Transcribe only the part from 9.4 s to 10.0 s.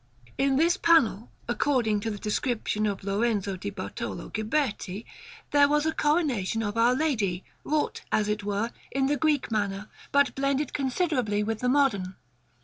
manner,